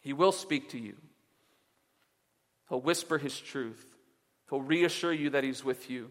[0.00, 0.96] He will speak to you.
[2.70, 3.84] He'll whisper his truth.
[4.48, 6.10] He'll reassure you that he's with you.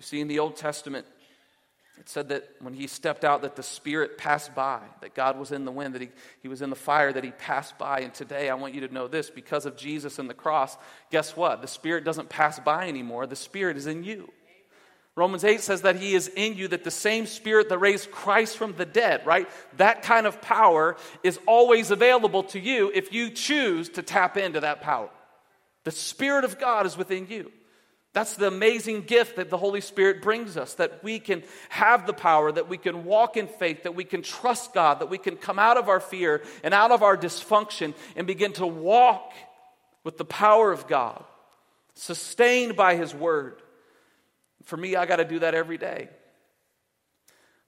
[0.00, 1.04] You see, in the Old Testament,
[1.98, 5.52] it said that when he stepped out, that the Spirit passed by, that God was
[5.52, 6.08] in the wind, that he,
[6.40, 8.00] he was in the fire, that he passed by.
[8.00, 10.78] And today, I want you to know this because of Jesus and the cross,
[11.10, 11.60] guess what?
[11.60, 14.32] The Spirit doesn't pass by anymore, the Spirit is in you.
[15.16, 18.56] Romans 8 says that he is in you, that the same spirit that raised Christ
[18.56, 19.50] from the dead, right?
[19.76, 24.60] That kind of power is always available to you if you choose to tap into
[24.60, 25.10] that power.
[25.84, 27.52] The Spirit of God is within you.
[28.12, 32.12] That's the amazing gift that the Holy Spirit brings us that we can have the
[32.12, 35.36] power, that we can walk in faith, that we can trust God, that we can
[35.36, 39.32] come out of our fear and out of our dysfunction and begin to walk
[40.02, 41.22] with the power of God,
[41.94, 43.62] sustained by His Word.
[44.64, 46.08] For me, I got to do that every day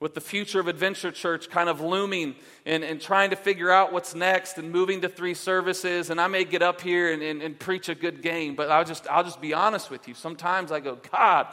[0.02, 2.34] with the future of Adventure Church kind of looming
[2.66, 6.10] and, and trying to figure out what's next and moving to three services.
[6.10, 8.84] And I may get up here and, and, and preach a good game, but I'll
[8.84, 10.14] just, I'll just be honest with you.
[10.14, 11.46] Sometimes I go, God,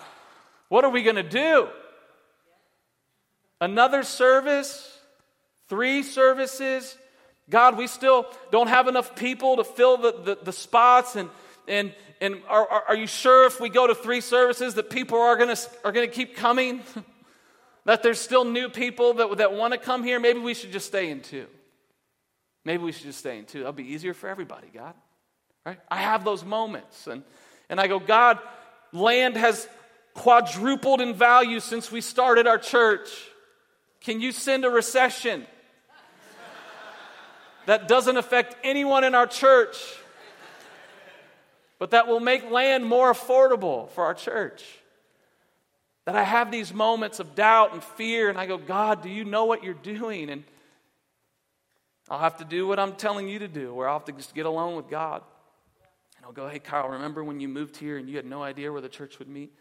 [0.67, 1.67] what are we going to do?
[3.61, 4.97] Another service?
[5.67, 6.97] Three services?
[7.51, 11.15] God, we still don't have enough people to fill the, the, the spots.
[11.15, 11.29] And,
[11.67, 15.35] and, and are, are you sure if we go to three services that people are
[15.35, 16.81] going to are going to keep coming?
[17.85, 20.87] that there's still new people that, that want to come here, maybe we should just
[20.87, 21.47] stay in two.
[22.65, 23.59] Maybe we should just stay in two.
[23.59, 24.93] That'll be easier for everybody, God.
[25.65, 25.79] Right?
[25.89, 27.07] I have those moments.
[27.07, 27.23] And,
[27.69, 28.39] and I go, God,
[28.91, 29.67] land has
[30.13, 33.09] quadrupled in value since we started our church.
[34.01, 35.45] Can you send a recession
[37.65, 39.77] that doesn't affect anyone in our church,
[41.77, 44.65] but that will make land more affordable for our church?
[46.09, 49.23] That I have these moments of doubt and fear, and I go, God, do you
[49.23, 50.31] know what you're doing?
[50.31, 50.43] And
[52.09, 54.33] I'll have to do what I'm telling you to do, where I'll have to just
[54.33, 55.21] get alone with God.
[56.17, 58.71] And I'll go, hey, Kyle, remember when you moved here and you had no idea
[58.71, 59.53] where the church would meet?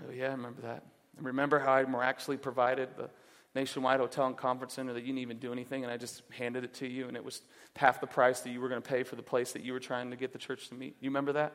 [0.00, 0.82] Oh, yeah, I remember that.
[1.18, 3.10] And remember how I miraculously provided the
[3.54, 6.64] nationwide hotel and conference center that you didn't even do anything, and I just handed
[6.64, 7.42] it to you, and it was
[7.74, 9.80] half the price that you were going to pay for the place that you were
[9.80, 10.96] trying to get the church to meet?
[11.00, 11.52] You remember that?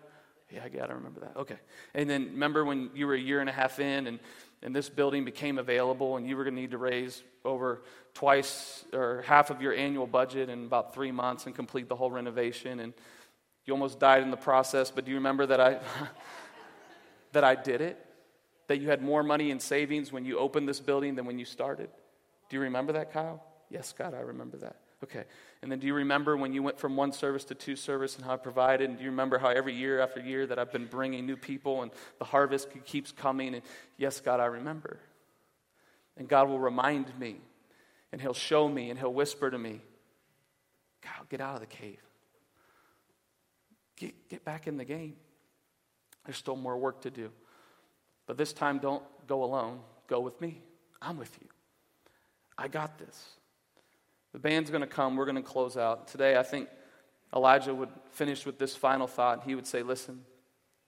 [0.54, 1.38] Yeah, I got to remember that.
[1.38, 1.58] Okay.
[1.94, 4.20] And then remember when you were a year and a half in and,
[4.62, 7.82] and this building became available and you were going to need to raise over
[8.14, 12.12] twice or half of your annual budget in about three months and complete the whole
[12.12, 12.94] renovation and
[13.66, 15.80] you almost died in the process, but do you remember that I
[17.32, 18.06] that I did it?
[18.68, 21.46] That you had more money in savings when you opened this building than when you
[21.46, 21.90] started?
[22.50, 23.44] Do you remember that, Kyle?
[23.70, 24.78] Yes, God, I remember that.
[25.04, 25.24] Okay.
[25.62, 28.26] And then do you remember when you went from one service to two service and
[28.26, 28.90] how I provided?
[28.90, 31.84] And do you remember how every year after year that I've been bringing new people
[31.84, 33.54] and the harvest keeps coming?
[33.54, 33.64] And
[33.98, 35.00] yes, God, I remember.
[36.18, 37.38] And God will remind me
[38.12, 39.82] and He'll show me and He'll whisper to me,
[41.04, 42.02] God, get out of the cave.
[43.98, 45.16] Get, get back in the game.
[46.26, 47.32] There's still more work to do.
[48.26, 49.80] But this time, don't go alone.
[50.08, 50.62] Go with me.
[51.02, 51.48] I'm with you.
[52.58, 53.26] I got this.
[54.34, 55.16] The band's going to come.
[55.16, 56.08] We're going to close out.
[56.08, 56.70] Today, I think
[57.36, 59.44] Elijah would finish with this final thought.
[59.44, 60.22] He would say, Listen,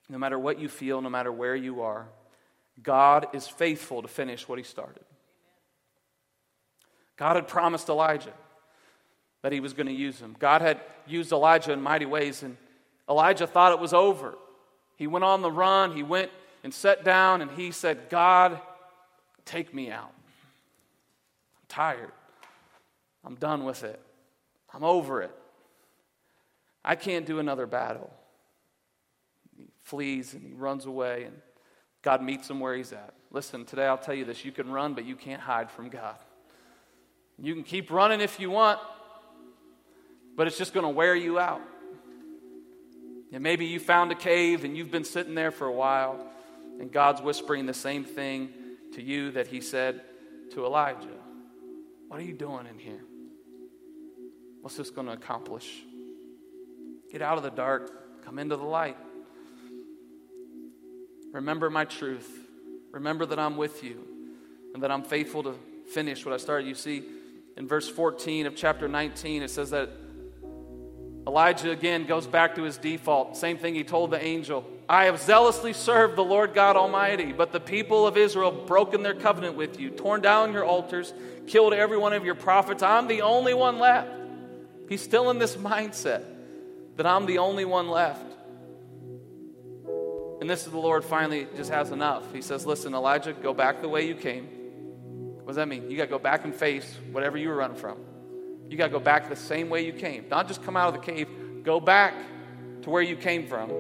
[0.09, 2.07] no matter what you feel, no matter where you are,
[2.81, 5.03] God is faithful to finish what he started.
[7.15, 8.33] God had promised Elijah
[9.41, 10.35] that he was going to use him.
[10.39, 12.57] God had used Elijah in mighty ways, and
[13.09, 14.35] Elijah thought it was over.
[14.95, 16.31] He went on the run, he went
[16.63, 18.59] and sat down, and he said, God,
[19.45, 20.13] take me out.
[20.15, 22.11] I'm tired.
[23.25, 24.01] I'm done with it.
[24.73, 25.35] I'm over it.
[26.83, 28.11] I can't do another battle.
[29.55, 31.35] He flees and he runs away, and
[32.01, 33.13] God meets him where he's at.
[33.31, 36.15] Listen, today I'll tell you this you can run, but you can't hide from God.
[37.39, 38.79] You can keep running if you want,
[40.35, 41.61] but it's just going to wear you out.
[43.31, 46.19] And maybe you found a cave and you've been sitting there for a while,
[46.79, 48.49] and God's whispering the same thing
[48.93, 50.01] to you that he said
[50.51, 51.07] to Elijah.
[52.07, 53.01] What are you doing in here?
[54.63, 55.83] What's this going to accomplish?
[57.11, 58.95] Get out of the dark, come into the light.
[61.33, 62.31] Remember my truth.
[62.93, 64.07] Remember that I'm with you
[64.73, 65.55] and that I'm faithful to
[65.91, 66.65] finish what I started.
[66.65, 67.03] You see,
[67.57, 69.89] in verse 14 of chapter 19, it says that
[71.27, 73.35] Elijah again goes back to his default.
[73.35, 77.51] Same thing he told the angel I have zealously served the Lord God Almighty, but
[77.51, 81.13] the people of Israel broken their covenant with you, torn down your altars,
[81.47, 82.81] killed every one of your prophets.
[82.81, 84.22] I'm the only one left.
[84.93, 86.23] He's still in this mindset
[86.97, 88.31] that I'm the only one left.
[90.39, 92.31] And this is the Lord finally just has enough.
[92.31, 94.45] He says, Listen, Elijah, go back the way you came.
[94.45, 95.89] What does that mean?
[95.89, 97.97] You got to go back and face whatever you were running from.
[98.69, 100.25] You got to go back the same way you came.
[100.29, 101.27] Not just come out of the cave,
[101.63, 102.13] go back
[102.83, 103.71] to where you came from.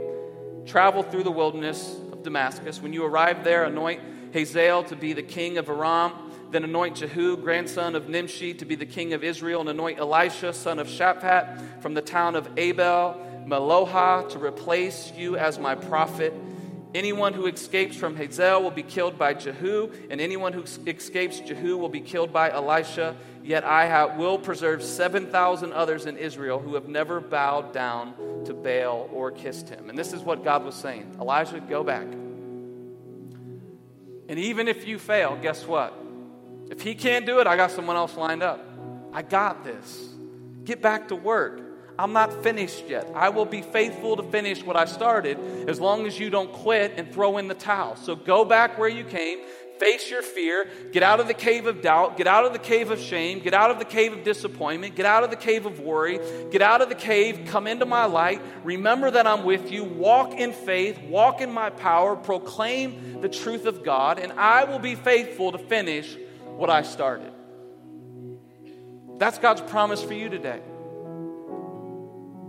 [0.65, 2.81] Travel through the wilderness of Damascus.
[2.81, 4.01] When you arrive there, anoint
[4.33, 8.75] Hazael to be the king of Aram then anoint Jehu, grandson of Nimshi, to be
[8.75, 13.19] the king of Israel, and anoint Elisha, son of Shaphat, from the town of Abel
[13.45, 16.33] Meholah, to replace you as my prophet
[16.93, 21.75] Anyone who escapes from Hazael will be killed by Jehu, and anyone who escapes Jehu
[21.75, 23.15] will be killed by Elisha.
[23.43, 28.13] Yet I have, will preserve 7,000 others in Israel who have never bowed down
[28.45, 29.89] to Baal or kissed him.
[29.89, 32.05] And this is what God was saying Elijah, go back.
[34.29, 35.99] And even if you fail, guess what?
[36.69, 38.65] If he can't do it, I got someone else lined up.
[39.11, 40.09] I got this.
[40.63, 41.61] Get back to work.
[41.97, 43.07] I'm not finished yet.
[43.13, 45.37] I will be faithful to finish what I started
[45.69, 47.95] as long as you don't quit and throw in the towel.
[47.95, 49.39] So go back where you came,
[49.79, 52.89] face your fear, get out of the cave of doubt, get out of the cave
[52.89, 55.79] of shame, get out of the cave of disappointment, get out of the cave of
[55.81, 56.19] worry,
[56.51, 60.33] get out of the cave, come into my light, remember that I'm with you, walk
[60.33, 64.95] in faith, walk in my power, proclaim the truth of God, and I will be
[64.95, 66.17] faithful to finish
[66.57, 67.31] what I started.
[69.17, 70.61] That's God's promise for you today.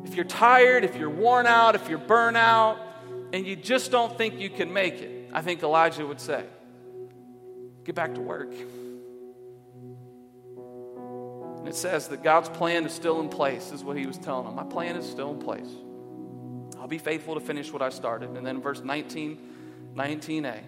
[0.05, 2.79] If you're tired, if you're worn out, if you're burnt out,
[3.33, 6.45] and you just don't think you can make it, I think Elijah would say,
[7.85, 8.53] get back to work.
[11.59, 14.45] And it says that God's plan is still in place, is what he was telling
[14.45, 14.55] them.
[14.55, 15.71] My plan is still in place.
[16.79, 18.37] I'll be faithful to finish what I started.
[18.37, 19.39] And then verse 19,
[19.95, 20.61] 19a,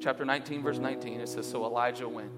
[0.00, 2.30] chapter 19, verse 19, it says, So Elijah went.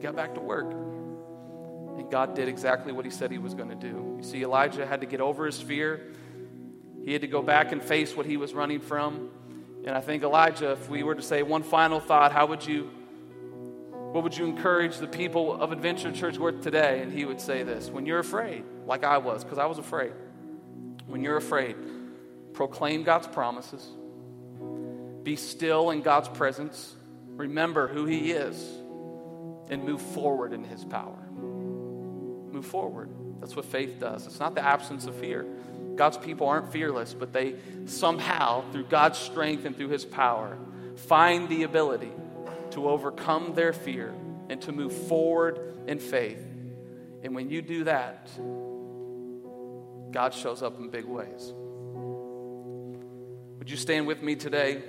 [0.00, 0.72] Got back to work.
[0.72, 4.16] And God did exactly what he said he was going to do.
[4.18, 6.12] You see, Elijah had to get over his fear,
[7.04, 9.30] he had to go back and face what he was running from.
[9.84, 12.90] And I think Elijah, if we were to say one final thought, how would you,
[14.12, 17.00] what would you encourage the people of Adventure Church with today?
[17.00, 20.12] And he would say this when you're afraid, like I was, because I was afraid.
[21.06, 21.76] When you're afraid,
[22.52, 23.86] proclaim God's promises,
[25.22, 26.94] be still in God's presence,
[27.36, 28.79] remember who He is,
[29.70, 31.30] and move forward in His power
[32.52, 33.08] move forward.
[33.40, 34.26] That's what faith does.
[34.26, 35.46] It's not the absence of fear.
[35.96, 37.54] God's people aren't fearless, but they
[37.86, 40.58] somehow, through God's strength and through His power,
[40.96, 42.12] find the ability
[42.72, 44.14] to overcome their fear
[44.48, 46.44] and to move forward in faith.
[47.22, 48.28] And when you do that,
[50.12, 51.52] God shows up in big ways.
[53.58, 54.82] Would you stand with me today?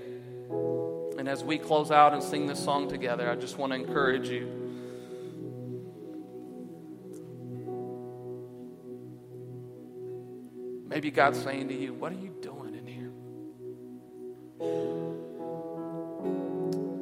[1.17, 4.29] And as we close out and sing this song together, I just want to encourage
[4.29, 4.60] you
[10.91, 13.11] Maybe God's saying to you, What are you doing in here?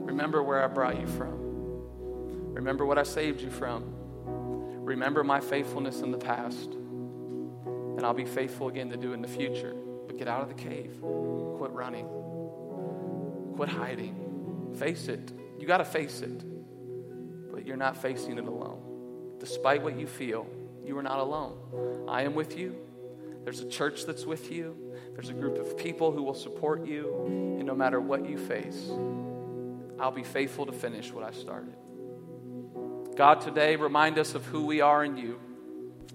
[0.05, 2.53] Remember where I brought you from.
[2.53, 3.95] Remember what I saved you from.
[4.85, 6.69] Remember my faithfulness in the past.
[6.69, 9.73] And I'll be faithful again to do in the future.
[10.05, 10.99] But get out of the cave.
[11.01, 12.05] Quit running.
[13.55, 14.75] Quit hiding.
[14.77, 15.31] Face it.
[15.57, 16.43] You got to face it.
[17.51, 19.37] But you're not facing it alone.
[19.39, 20.45] Despite what you feel,
[20.85, 22.05] you are not alone.
[22.07, 22.75] I am with you.
[23.49, 24.77] There's a church that's with you.
[25.15, 27.55] There's a group of people who will support you.
[27.57, 28.91] And no matter what you face,
[29.99, 31.73] I'll be faithful to finish what I started.
[33.15, 35.39] God, today, remind us of who we are in you,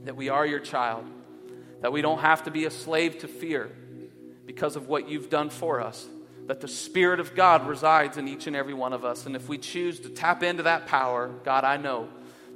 [0.05, 1.07] that we are your child,
[1.81, 3.69] that we don't have to be a slave to fear
[4.47, 6.07] because of what you've done for us,
[6.47, 9.27] that the Spirit of God resides in each and every one of us.
[9.27, 12.11] And if we choose to tap into that power, God, I know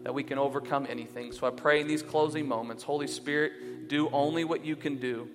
[0.05, 1.33] that we can overcome anything.
[1.33, 3.53] So I pray in these closing moments, Holy Spirit,
[3.89, 5.29] do only what you can do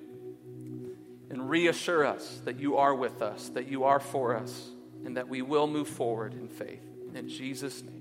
[1.30, 4.70] and reassure us that you are with us, that you are for us,
[5.06, 6.84] and that we will move forward in faith.
[7.14, 7.93] In Jesus' name.